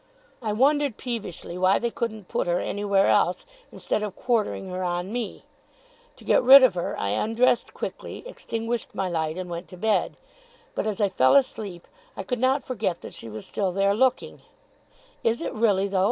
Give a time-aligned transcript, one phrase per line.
[0.41, 5.13] I wondered peevishly why they couldn't put her anywhere else instead of quartering her on
[5.13, 5.45] me.
[6.15, 10.17] To get rid of her, I undressed quickly, extinguished my light, and went to bed.
[10.73, 11.87] But, as I fell asleep,
[12.17, 14.41] I could not forget that she was still there looking,
[15.23, 15.99] 'Is it really, though?